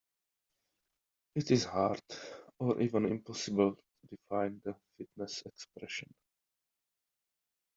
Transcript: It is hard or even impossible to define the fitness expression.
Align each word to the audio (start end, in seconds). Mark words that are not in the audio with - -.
It 1.35 1.51
is 1.51 1.65
hard 1.65 2.01
or 2.57 2.81
even 2.81 3.05
impossible 3.05 3.73
to 3.75 4.17
define 4.17 4.59
the 4.65 4.75
fitness 4.97 5.43
expression. 5.45 6.11